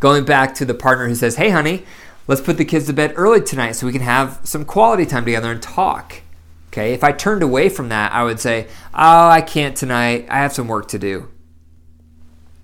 going 0.00 0.26
back 0.26 0.54
to 0.56 0.66
the 0.66 0.74
partner 0.74 1.08
who 1.08 1.14
says, 1.14 1.36
Hey, 1.36 1.48
honey, 1.48 1.84
let's 2.26 2.42
put 2.42 2.58
the 2.58 2.66
kids 2.66 2.86
to 2.86 2.92
bed 2.92 3.14
early 3.16 3.40
tonight 3.40 3.72
so 3.72 3.86
we 3.86 3.92
can 3.92 4.02
have 4.02 4.40
some 4.44 4.66
quality 4.66 5.06
time 5.06 5.24
together 5.24 5.50
and 5.50 5.62
talk. 5.62 6.20
Okay, 6.78 6.94
if 6.94 7.02
I 7.02 7.10
turned 7.10 7.42
away 7.42 7.70
from 7.70 7.88
that, 7.88 8.12
I 8.12 8.22
would 8.22 8.38
say, 8.38 8.68
Oh, 8.94 9.28
I 9.28 9.40
can't 9.40 9.76
tonight. 9.76 10.28
I 10.30 10.36
have 10.36 10.52
some 10.52 10.68
work 10.68 10.86
to 10.88 10.98
do. 10.98 11.28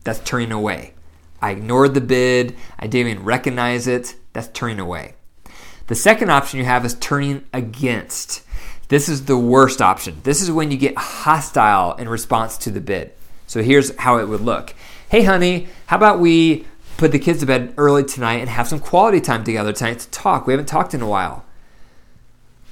That's 0.05 0.21
turning 0.21 0.53
away. 0.53 0.95
I 1.43 1.51
ignored 1.51 1.95
the 1.95 2.01
bid. 2.01 2.55
I 2.79 2.87
didn't 2.87 3.11
even 3.11 3.25
recognize 3.25 3.89
it. 3.89 4.15
That's 4.33 4.47
turning 4.47 4.79
away. 4.79 5.17
The 5.89 5.97
second 5.97 6.31
option 6.31 6.61
you 6.61 6.65
have 6.65 6.85
is 6.85 6.95
turning 6.95 7.45
against. 7.53 8.45
This 8.87 9.09
is 9.09 9.25
the 9.25 9.37
worst 9.37 9.83
option. 9.83 10.21
This 10.23 10.41
is 10.41 10.49
when 10.49 10.71
you 10.71 10.77
get 10.77 10.97
hostile 10.97 11.97
in 11.97 12.09
response 12.09 12.57
to 12.59 12.71
the 12.71 12.81
bid. 12.81 13.11
So 13.49 13.65
here's 13.65 13.97
how 13.97 14.19
it 14.19 14.29
would 14.29 14.43
look 14.43 14.75
Hey, 15.09 15.25
honey, 15.25 15.67
how 15.87 15.97
about 15.97 16.21
we 16.21 16.67
put 16.99 17.11
the 17.11 17.19
kids 17.19 17.41
to 17.41 17.47
bed 17.47 17.75
early 17.77 18.05
tonight 18.05 18.37
and 18.37 18.49
have 18.49 18.69
some 18.69 18.79
quality 18.79 19.21
time 19.21 19.43
together 19.43 19.73
tonight 19.73 19.99
to 19.99 20.11
talk? 20.11 20.47
We 20.47 20.53
haven't 20.53 20.67
talked 20.67 20.95
in 20.95 21.03
a 21.03 21.09
while. 21.09 21.45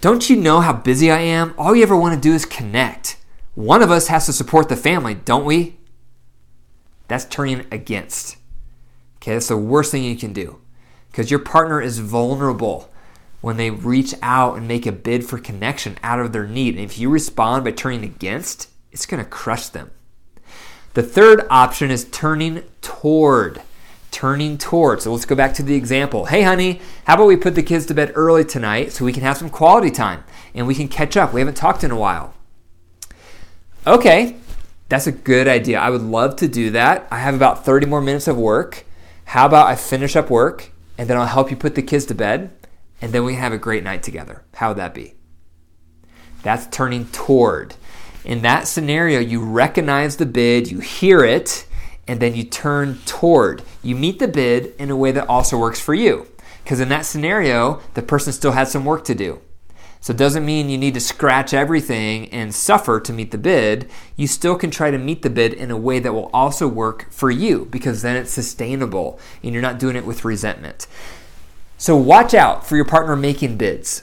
Don't 0.02 0.28
you 0.28 0.34
know 0.34 0.60
how 0.60 0.72
busy 0.72 1.12
I 1.12 1.20
am? 1.20 1.54
All 1.56 1.76
you 1.76 1.84
ever 1.84 1.96
want 1.96 2.12
to 2.12 2.20
do 2.20 2.34
is 2.34 2.44
connect. 2.44 3.18
One 3.54 3.82
of 3.82 3.92
us 3.92 4.08
has 4.08 4.26
to 4.26 4.32
support 4.32 4.68
the 4.68 4.74
family, 4.74 5.14
don't 5.14 5.44
we? 5.44 5.76
That's 7.06 7.24
turning 7.24 7.66
against. 7.70 8.36
Okay, 9.18 9.34
that's 9.34 9.46
the 9.46 9.56
worst 9.56 9.92
thing 9.92 10.02
you 10.02 10.16
can 10.16 10.32
do. 10.32 10.58
because 11.12 11.30
your 11.30 11.40
partner 11.40 11.80
is 11.80 11.98
vulnerable 11.98 12.90
when 13.42 13.58
they 13.58 13.70
reach 13.70 14.14
out 14.22 14.56
and 14.56 14.66
make 14.66 14.86
a 14.86 14.92
bid 14.92 15.24
for 15.24 15.38
connection 15.38 15.98
out 16.02 16.18
of 16.18 16.32
their 16.32 16.46
need. 16.46 16.74
And 16.74 16.84
if 16.84 16.98
you 16.98 17.10
respond 17.10 17.64
by 17.64 17.70
turning 17.70 18.02
against, 18.02 18.70
it's 18.90 19.06
going 19.06 19.22
to 19.22 19.28
crush 19.28 19.68
them. 19.68 19.90
The 20.94 21.02
third 21.02 21.46
option 21.50 21.90
is 21.90 22.08
turning 22.10 22.64
toward. 22.80 23.62
Turning 24.12 24.58
toward. 24.58 25.02
So 25.02 25.10
let's 25.10 25.24
go 25.24 25.34
back 25.34 25.54
to 25.54 25.64
the 25.64 25.74
example. 25.74 26.26
Hey, 26.26 26.42
honey, 26.42 26.80
how 27.06 27.14
about 27.14 27.26
we 27.26 27.36
put 27.36 27.56
the 27.56 27.62
kids 27.62 27.86
to 27.86 27.94
bed 27.94 28.12
early 28.14 28.44
tonight 28.44 28.92
so 28.92 29.04
we 29.04 29.12
can 29.12 29.24
have 29.24 29.38
some 29.38 29.50
quality 29.50 29.90
time 29.90 30.22
and 30.54 30.68
we 30.68 30.76
can 30.76 30.86
catch 30.86 31.16
up? 31.16 31.32
We 31.32 31.40
haven't 31.40 31.56
talked 31.56 31.82
in 31.82 31.90
a 31.90 31.98
while. 31.98 32.34
Okay, 33.86 34.36
that's 34.88 35.08
a 35.08 35.12
good 35.12 35.48
idea. 35.48 35.80
I 35.80 35.90
would 35.90 36.02
love 36.02 36.36
to 36.36 36.46
do 36.46 36.70
that. 36.70 37.08
I 37.10 37.18
have 37.18 37.34
about 37.34 37.64
30 37.64 37.86
more 37.86 38.00
minutes 38.00 38.28
of 38.28 38.36
work. 38.36 38.84
How 39.24 39.46
about 39.46 39.66
I 39.66 39.74
finish 39.74 40.14
up 40.14 40.30
work 40.30 40.70
and 40.98 41.08
then 41.08 41.16
I'll 41.16 41.26
help 41.26 41.50
you 41.50 41.56
put 41.56 41.74
the 41.74 41.82
kids 41.82 42.04
to 42.06 42.14
bed 42.14 42.50
and 43.00 43.12
then 43.12 43.24
we 43.24 43.34
have 43.34 43.52
a 43.52 43.58
great 43.58 43.82
night 43.82 44.02
together. 44.02 44.44
How 44.54 44.68
would 44.68 44.76
that 44.76 44.94
be? 44.94 45.14
That's 46.42 46.66
turning 46.66 47.06
toward. 47.06 47.74
In 48.24 48.42
that 48.42 48.68
scenario, 48.68 49.18
you 49.18 49.42
recognize 49.42 50.16
the 50.16 50.26
bid, 50.26 50.70
you 50.70 50.80
hear 50.80 51.24
it, 51.24 51.66
and 52.06 52.20
then 52.20 52.34
you 52.34 52.44
turn 52.44 52.98
toward. 53.06 53.62
You 53.82 53.94
meet 53.94 54.18
the 54.18 54.28
bid 54.28 54.74
in 54.78 54.90
a 54.90 54.96
way 54.96 55.12
that 55.12 55.28
also 55.28 55.58
works 55.58 55.80
for 55.80 55.94
you. 55.94 56.26
Because 56.62 56.80
in 56.80 56.88
that 56.90 57.06
scenario, 57.06 57.80
the 57.94 58.02
person 58.02 58.32
still 58.32 58.52
has 58.52 58.70
some 58.70 58.84
work 58.84 59.04
to 59.04 59.14
do. 59.14 59.40
So 60.00 60.12
it 60.12 60.16
doesn't 60.16 60.44
mean 60.44 60.68
you 60.68 60.78
need 60.78 60.94
to 60.94 61.00
scratch 61.00 61.54
everything 61.54 62.28
and 62.30 62.52
suffer 62.52 62.98
to 62.98 63.12
meet 63.12 63.30
the 63.30 63.38
bid. 63.38 63.88
You 64.16 64.26
still 64.26 64.56
can 64.56 64.72
try 64.72 64.90
to 64.90 64.98
meet 64.98 65.22
the 65.22 65.30
bid 65.30 65.52
in 65.52 65.70
a 65.70 65.76
way 65.76 66.00
that 66.00 66.12
will 66.12 66.28
also 66.34 66.66
work 66.66 67.06
for 67.12 67.30
you 67.30 67.68
because 67.70 68.02
then 68.02 68.16
it's 68.16 68.32
sustainable 68.32 69.20
and 69.44 69.52
you're 69.52 69.62
not 69.62 69.78
doing 69.78 69.94
it 69.94 70.04
with 70.04 70.24
resentment. 70.24 70.88
So 71.78 71.96
watch 71.96 72.34
out 72.34 72.66
for 72.66 72.74
your 72.74 72.84
partner 72.84 73.14
making 73.14 73.58
bids. 73.58 74.02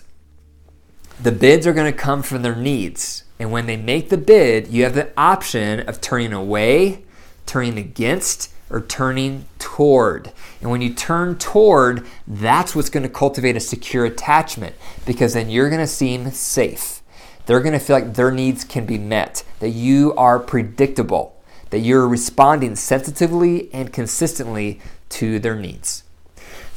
The 1.22 1.34
bids 1.34 1.68
are 1.68 1.74
going 1.74 1.92
to 1.92 1.98
come 1.98 2.24
from 2.24 2.44
their 2.44 2.56
needs. 2.56 3.26
And 3.38 3.52
when 3.52 3.68
they 3.68 3.78
make 3.78 4.08
the 4.10 4.18
bid, 4.18 4.70
you 4.70 4.84
have 4.84 4.96
the 4.96 5.12
option 5.18 5.82
of 5.82 6.00
turning 6.00 6.32
away, 6.32 7.04
turning 7.50 7.78
against, 7.78 8.52
or 8.70 8.82
turning 8.82 9.46
toward. 9.58 10.32
And 10.62 10.70
when 10.70 10.82
you 10.82 10.94
turn 10.94 11.38
toward, 11.38 12.06
that's 12.28 12.76
what's 12.76 12.90
going 12.90 13.04
to 13.04 13.10
cultivate 13.10 13.56
a 13.56 13.60
secure 13.60 14.06
attachment 14.06 14.76
because 15.06 15.34
then 15.34 15.50
you're 15.50 15.70
going 15.70 15.82
to 15.82 15.88
seem 15.88 16.30
safe. 16.32 17.02
They're 17.48 17.62
going 17.62 17.74
to 17.74 17.80
feel 17.80 17.96
like 17.96 18.14
their 18.14 18.32
needs 18.32 18.64
can 18.64 18.86
be 18.86 19.00
met, 19.00 19.44
that 19.60 19.70
you 19.70 20.14
are 20.14 20.38
predictable, 20.38 21.36
that 21.72 21.80
you're 21.80 22.08
responding 22.08 22.76
sensitively 22.76 23.74
and 23.74 23.92
consistently 23.92 24.80
to 25.10 25.40
their 25.40 25.56
needs. 25.56 26.04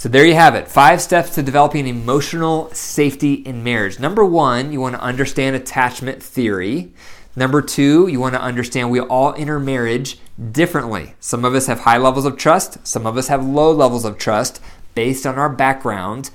So 0.02 0.08
there 0.08 0.26
you 0.26 0.34
have 0.34 0.56
it. 0.56 0.66
Five 0.66 1.00
steps 1.00 1.36
to 1.36 1.44
developing 1.44 1.86
emotional 1.86 2.68
safety 2.72 3.34
in 3.34 3.62
marriage. 3.62 4.00
Number 4.00 4.24
one, 4.24 4.72
you 4.72 4.80
want 4.80 4.96
to 4.96 5.00
understand 5.00 5.54
attachment 5.54 6.20
theory. 6.20 6.92
Number 7.36 7.62
two, 7.62 8.08
you 8.08 8.18
want 8.18 8.34
to 8.34 8.40
understand 8.40 8.90
we 8.90 8.98
all 8.98 9.32
enter 9.34 9.60
marriage 9.60 10.18
differently. 10.50 11.14
Some 11.20 11.44
of 11.44 11.54
us 11.54 11.68
have 11.68 11.78
high 11.78 11.98
levels 11.98 12.24
of 12.24 12.36
trust, 12.36 12.84
some 12.84 13.06
of 13.06 13.16
us 13.16 13.28
have 13.28 13.46
low 13.46 13.70
levels 13.70 14.04
of 14.04 14.18
trust 14.18 14.60
based 14.96 15.24
on 15.24 15.38
our 15.38 15.48
background. 15.48 16.30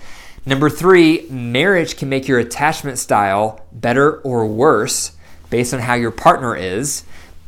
Number 0.45 0.69
three, 0.69 1.27
marriage 1.29 1.97
can 1.97 2.07
make 2.07 2.25
your 2.25 2.39
attachment 2.39 2.99
style 2.99 3.65
better 3.73 4.21
or 4.21 4.47
worse 4.47 5.11
based 5.49 5.73
on 5.73 5.81
how 5.81 5.95
your 5.95 6.11
partner 6.11 6.55
is. 6.55 7.03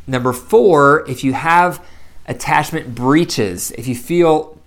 Number 0.05 0.33
four, 0.33 1.09
if 1.09 1.23
you 1.23 1.31
have 1.31 1.81
attachment 2.27 2.93
breaches, 2.93 3.71
if 3.71 3.87
you 3.87 3.95
feel 3.95 4.58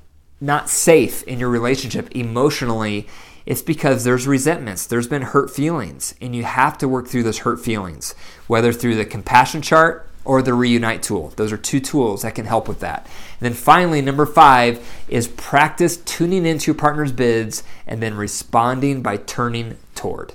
not 0.43 0.69
safe 0.69 1.23
in 1.23 1.39
your 1.39 1.49
relationship 1.49 2.15
emotionally, 2.15 3.07
it's 3.47 3.63
because 3.63 4.05
there's 4.05 4.27
resentments, 4.27 4.87
there's 4.87 5.07
been 5.07 5.23
hurt 5.23 5.51
feelings, 5.51 6.15
and 6.21 6.35
you 6.35 6.45
have 6.45 6.77
to 6.79 6.89
work 6.89 7.09
through 7.09 7.23
those 7.23 7.39
hurt 7.39 7.61
feelings, 7.61 8.15
whether 8.47 8.73
through 8.73 8.97
the 8.97 9.05
compassion 9.05 9.63
chart 9.63 10.09
or 10.25 10.43
the 10.43 10.55
reunite 10.55 11.03
tool. 11.03 11.33
Those 11.37 11.53
are 11.53 11.57
two 11.57 11.81
tools 11.81 12.23
that 12.23 12.35
can 12.35 12.47
help 12.47 12.69
with 12.69 12.81
that. 12.81 13.07
And 13.41 13.47
then 13.47 13.55
finally, 13.55 14.03
number 14.03 14.27
five 14.27 14.87
is 15.09 15.29
practice 15.29 15.97
tuning 15.97 16.47
into 16.47 16.71
your 16.71 16.79
partner's 16.79 17.13
bids 17.13 17.63
and 17.87 18.03
then 18.03 18.15
responding 18.15 19.03
by 19.03 19.17
turning 19.17 19.79
toward. 19.95 20.35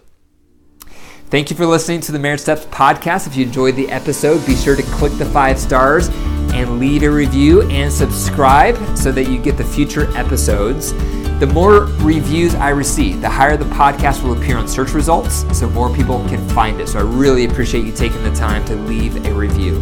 Thank 1.29 1.49
you 1.49 1.57
for 1.57 1.65
listening 1.65 2.01
to 2.01 2.13
the 2.13 2.19
Marriage 2.19 2.41
Steps 2.41 2.65
podcast. 2.65 3.27
If 3.27 3.35
you 3.35 3.45
enjoyed 3.45 3.75
the 3.75 3.89
episode, 3.89 4.45
be 4.45 4.55
sure 4.55 4.77
to 4.77 4.83
click 4.83 5.11
the 5.17 5.25
five 5.25 5.59
stars 5.59 6.09
and 6.53 6.79
leave 6.79 7.03
a 7.03 7.09
review 7.11 7.61
and 7.69 7.91
subscribe 7.91 8.75
so 8.97 9.11
that 9.11 9.25
you 9.25 9.37
get 9.37 9.57
the 9.57 9.63
future 9.63 10.09
episodes. 10.17 10.93
The 11.39 11.47
more 11.53 11.81
reviews 12.01 12.55
I 12.55 12.69
receive, 12.69 13.21
the 13.21 13.29
higher 13.29 13.57
the 13.57 13.65
podcast 13.65 14.23
will 14.23 14.35
appear 14.35 14.57
on 14.57 14.67
search 14.67 14.93
results 14.93 15.45
so 15.57 15.69
more 15.69 15.93
people 15.95 16.23
can 16.27 16.47
find 16.49 16.81
it. 16.81 16.87
So 16.89 16.99
I 16.99 17.03
really 17.03 17.45
appreciate 17.45 17.85
you 17.85 17.91
taking 17.91 18.23
the 18.23 18.33
time 18.33 18.65
to 18.65 18.75
leave 18.75 19.25
a 19.25 19.33
review. 19.33 19.77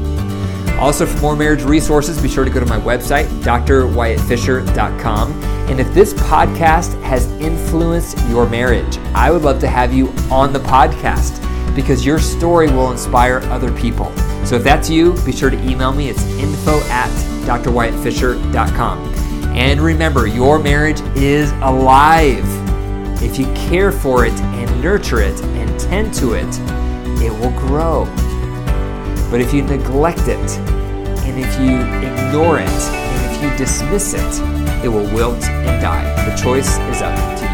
Also, 0.80 1.06
for 1.06 1.22
more 1.22 1.36
marriage 1.38 1.64
resources, 1.64 2.22
be 2.22 2.28
sure 2.28 2.44
to 2.44 2.52
go 2.52 2.60
to 2.60 2.66
my 2.66 2.80
website, 2.80 3.26
drwyattfisher.com. 3.42 5.32
And 5.70 5.80
if 5.80 5.94
this 5.94 6.14
podcast 6.14 7.02
has 7.02 7.32
influenced 7.42 8.20
your 8.28 8.50
marriage, 8.50 8.98
I 9.14 9.32
would 9.32 9.44
love 9.44 9.60
to 9.62 9.68
have 9.68 9.94
you 9.94 10.10
on 10.30 10.52
the 10.52 10.60
podcast 10.60 11.42
because 11.76 12.06
your 12.06 12.20
story 12.20 12.68
will 12.68 12.92
inspire 12.92 13.40
other 13.44 13.72
people. 13.72 14.12
So 14.46 14.56
if 14.58 14.64
that's 14.64 14.90
you, 14.90 15.14
be 15.26 15.32
sure 15.32 15.50
to 15.50 15.58
email 15.68 15.92
me. 15.92 16.10
It's 16.10 16.24
info 16.24 16.80
at 16.90 17.10
drwyattfisher.com. 17.46 19.14
And 19.56 19.82
remember, 19.82 20.28
your 20.28 20.60
marriage 20.60 21.02
is 21.16 21.52
alive. 21.62 22.46
If 23.24 23.40
you 23.40 23.46
care 23.54 23.92
for 23.92 24.26
it 24.26 24.34
and 24.34 24.82
nurture 24.82 25.22
it 25.22 25.42
and 25.42 25.80
tend 25.80 26.14
to 26.16 26.34
it, 26.34 26.48
it 27.24 27.32
will 27.32 27.58
grow. 27.58 28.06
But 29.32 29.42
if 29.42 29.54
you 29.54 29.64
neglect 29.64 30.28
it, 30.28 30.60
and 31.26 31.40
if 31.40 31.60
you 31.60 31.80
ignore 32.08 32.60
it, 32.60 32.70
and 32.70 33.36
if 33.36 33.42
you 33.42 33.58
dismiss 33.58 34.14
it, 34.14 34.84
it 34.86 34.90
will 34.90 35.12
wilt 35.14 35.44
and 35.44 35.82
die. 35.82 36.30
The 36.30 36.36
choice 36.36 36.78
is 36.78 37.02
up 37.02 37.16
to 37.40 37.44
you. 37.44 37.45